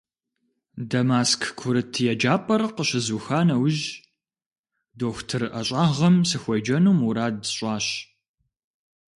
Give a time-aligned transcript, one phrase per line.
[0.89, 3.81] Дамаск курыт еджапӀэр къыщызуха нэужь,
[4.97, 7.87] дохутыр ӀэщӀагъэм сыхуеджэну мурад сщӀащ.